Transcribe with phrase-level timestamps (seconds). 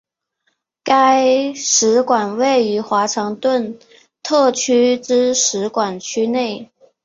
[0.83, 3.77] 该使馆位于华盛顿
[4.23, 6.71] 特区之使馆区内。